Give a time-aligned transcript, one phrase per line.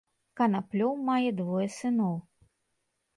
[0.39, 2.15] Канаплёў мае двое сыноў.